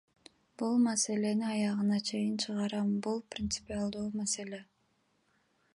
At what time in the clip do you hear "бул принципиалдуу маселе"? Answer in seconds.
3.09-4.65